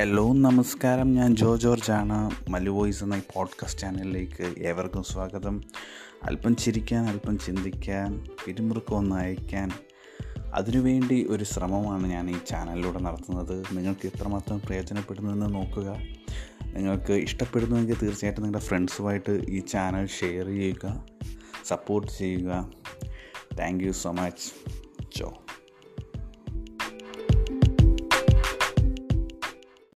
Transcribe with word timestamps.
Hello 0.00 0.32
നമസ്കാരം. 0.32 1.14
ഞാൻ 1.14 1.36
ജോ 1.36 1.56
ജോർജാണ്. 1.56 2.30
Malu 2.48 2.70
voice 2.70 3.04
എന്ന 3.04 3.14
ഈ 3.14 3.20
പോഡ്കാസ്റ്റ് 3.34 3.80
ചാനലിലേക്ക് 3.80 4.54
ഏവർക്കും 4.58 5.02
സ്വാഗതം. 5.02 5.64
അല്പം 6.22 6.56
ചിരിക്കാൻ 6.56 7.04
അല്പം 7.04 7.38
ചിന്തിക്കാൻ 7.38 8.26
പിരിമുറുക്കം 8.46 8.94
ഒന്ന് 8.94 9.16
അയക്കാൻ 9.16 9.70
അതിനുവേണ്ടി 10.54 11.26
ഒരു 11.30 11.44
ശ്രമമാണ് 11.44 12.06
ഞാൻ 12.06 12.30
ഈ 12.30 12.34
ചാനലിലൂടെ 12.48 12.98
നടത്തുന്നത്. 12.98 13.64
നിങ്ങൾക്ക് 13.72 14.06
എത്രമാത്രം 14.06 14.60
പ്രയോജനപ്പെടുന്നതെന്ന് 14.66 15.54
നോക്കുക. 15.54 15.96
നിങ്ങൾക്ക് 16.62 17.12
ഇഷ്ടപ്പെടുന്നുവെങ്കിൽ 17.12 17.96
തീർച്ചയായിട്ടും 18.02 18.44
നിങ്ങളുടെ 18.44 18.66
ഫ്രണ്ട്സുമായിട്ട് 18.66 19.30
ഈ 19.48 19.60
ചാനൽ 19.60 20.06
ഷെയർ 20.06 20.46
ചെയ്യുക 20.46 21.06
സപ്പോർട്ട് 21.66 22.12
ചെയ്യുക. 22.12 22.70
Thank 23.58 23.84
you 23.84 23.92
so 23.92 24.12
much 24.12 24.70
Jo. 25.18 25.42